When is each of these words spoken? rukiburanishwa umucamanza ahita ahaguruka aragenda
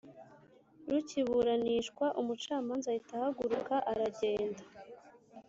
rukiburanishwa 0.89 2.05
umucamanza 2.19 2.85
ahita 2.91 3.13
ahaguruka 3.17 3.75
aragenda 3.91 4.63